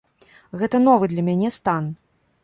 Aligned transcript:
Гэта 0.61 0.79
новы 0.85 1.09
для 1.11 1.25
мяне 1.27 1.51
стан. 1.59 1.91